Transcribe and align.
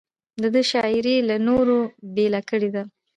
د 0.41 0.43
ده 0.53 0.61
شاعري 0.71 1.15
له 1.29 1.35
نورو 1.47 1.77
بېله 2.15 2.41
کړې 2.49 2.69
ده. 2.75 2.83